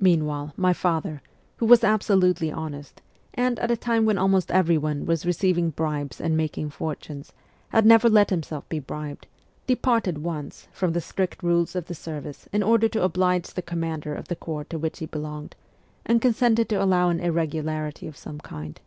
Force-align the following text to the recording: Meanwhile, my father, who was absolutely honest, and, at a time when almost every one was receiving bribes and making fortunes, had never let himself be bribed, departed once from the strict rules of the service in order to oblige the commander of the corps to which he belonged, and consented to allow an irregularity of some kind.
Meanwhile, 0.00 0.54
my 0.56 0.72
father, 0.72 1.22
who 1.58 1.66
was 1.66 1.84
absolutely 1.84 2.50
honest, 2.50 3.00
and, 3.32 3.60
at 3.60 3.70
a 3.70 3.76
time 3.76 4.04
when 4.04 4.18
almost 4.18 4.50
every 4.50 4.76
one 4.76 5.06
was 5.06 5.24
receiving 5.24 5.70
bribes 5.70 6.20
and 6.20 6.36
making 6.36 6.70
fortunes, 6.70 7.32
had 7.68 7.86
never 7.86 8.08
let 8.10 8.30
himself 8.30 8.68
be 8.68 8.80
bribed, 8.80 9.28
departed 9.68 10.18
once 10.18 10.66
from 10.72 10.94
the 10.94 11.00
strict 11.00 11.44
rules 11.44 11.76
of 11.76 11.84
the 11.86 11.94
service 11.94 12.48
in 12.52 12.64
order 12.64 12.88
to 12.88 13.04
oblige 13.04 13.46
the 13.54 13.62
commander 13.62 14.16
of 14.16 14.26
the 14.26 14.34
corps 14.34 14.64
to 14.64 14.80
which 14.80 14.98
he 14.98 15.06
belonged, 15.06 15.54
and 16.04 16.20
consented 16.20 16.68
to 16.68 16.82
allow 16.82 17.08
an 17.08 17.20
irregularity 17.20 18.08
of 18.08 18.16
some 18.16 18.40
kind. 18.40 18.80